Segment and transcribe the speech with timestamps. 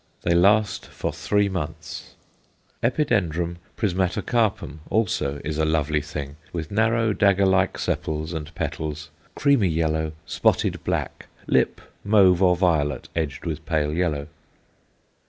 [0.23, 2.15] They last for three months.
[2.81, 3.57] Epid.
[3.77, 10.13] prismatocarpum, also, is a lovely thing, with narrow dagger like sepals and petals, creamy yellow,
[10.25, 14.27] spotted black, lip mauve or violet, edged with pale yellow.